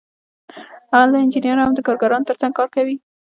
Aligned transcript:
هلته 0.97 1.15
انجینران 1.21 1.65
هم 1.67 1.73
د 1.75 1.79
کارګرانو 1.87 2.27
ترڅنګ 2.29 2.53
کار 2.57 2.67
کوي 2.75 2.95